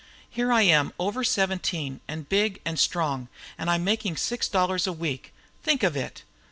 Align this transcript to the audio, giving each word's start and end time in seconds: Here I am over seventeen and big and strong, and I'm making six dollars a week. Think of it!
Here 0.27 0.51
I 0.51 0.63
am 0.63 0.93
over 0.97 1.23
seventeen 1.23 1.99
and 2.07 2.27
big 2.27 2.59
and 2.65 2.79
strong, 2.79 3.27
and 3.55 3.69
I'm 3.69 3.83
making 3.83 4.17
six 4.17 4.47
dollars 4.47 4.87
a 4.87 4.91
week. 4.93 5.31
Think 5.61 5.83
of 5.83 5.95
it! 5.95 6.23